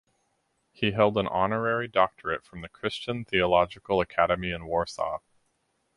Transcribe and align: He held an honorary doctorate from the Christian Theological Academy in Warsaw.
He 0.71 0.93
held 0.93 1.15
an 1.19 1.27
honorary 1.27 1.87
doctorate 1.87 2.43
from 2.43 2.61
the 2.61 2.69
Christian 2.69 3.23
Theological 3.23 4.01
Academy 4.01 4.49
in 4.49 4.65
Warsaw. 4.65 5.19